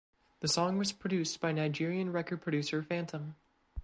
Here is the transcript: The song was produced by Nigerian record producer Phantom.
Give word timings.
The 0.39 0.47
song 0.47 0.79
was 0.79 0.91
produced 0.93 1.39
by 1.39 1.51
Nigerian 1.51 2.11
record 2.11 2.41
producer 2.41 2.81
Phantom. 2.81 3.35